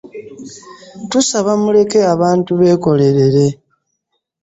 [1.09, 3.45] Tusaba muleke abantu bekolerere.